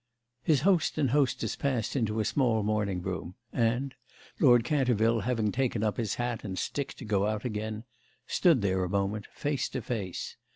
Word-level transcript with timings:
His 0.41 0.61
host 0.61 0.97
and 0.97 1.11
hostess 1.11 1.55
passed 1.55 1.95
into 1.95 2.19
a 2.19 2.25
small 2.25 2.63
morning 2.63 3.03
room 3.03 3.35
and—Lord 3.53 4.63
Canterville 4.63 5.19
having 5.19 5.51
taken 5.51 5.83
up 5.83 5.97
his 5.97 6.15
hat 6.15 6.43
and 6.43 6.57
stick 6.57 6.95
to 6.95 7.05
go 7.05 7.27
out 7.27 7.45
again—stood 7.45 8.63
there 8.63 8.83
a 8.83 8.89
moment, 8.89 9.27
face 9.31 9.69
to 9.69 9.81
face. 9.83 10.37